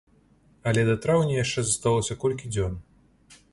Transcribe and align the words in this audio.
Але 0.71 0.85
да 0.87 0.95
траўня 1.03 1.35
яшчэ 1.43 1.59
засталося 1.67 2.19
колькі 2.25 2.53
дзён. 2.57 2.73